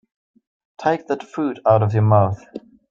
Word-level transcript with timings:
Take 0.79 1.05
that 1.09 1.21
food 1.21 1.59
out 1.63 1.83
of 1.83 1.93
your 1.93 2.01
mouth. 2.01 2.43